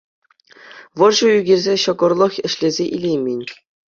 [1.01, 3.41] Вӑрҫӑ ӳкерсе ҫӑкӑрлӑх ӗҫлесе илеймен